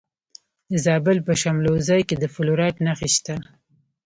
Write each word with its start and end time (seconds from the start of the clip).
د 0.69 0.71
زابل 0.85 1.17
په 1.27 1.33
شمولزای 1.41 2.01
کې 2.09 2.15
د 2.19 2.25
فلورایټ 2.33 2.75
نښې 2.85 3.09
شته. 3.15 3.35